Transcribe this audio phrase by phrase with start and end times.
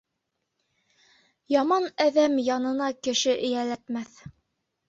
[1.55, 4.19] Яман әҙәм янына кеше эйәләтмәҫ.